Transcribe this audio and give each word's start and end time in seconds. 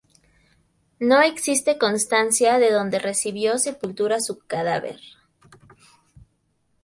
No 0.99 1.21
existe 1.21 1.77
constancia 1.77 2.57
de 2.57 2.71
dónde 2.71 2.97
recibió 2.97 3.59
sepultura 3.59 4.19
su 4.19 4.39
cadáver. 4.39 4.99